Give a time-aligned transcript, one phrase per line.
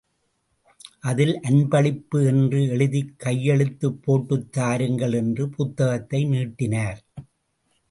[0.99, 6.99] அதில் அன்பளிப்பு என்று எழுதிக் கையெழுத்துப் போட்டுத் தாருங்கள், என்று புத்தகத்தை நீட்டினார்.